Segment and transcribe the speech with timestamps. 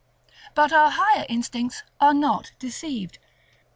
[0.55, 3.19] But our higher instincts are not deceived.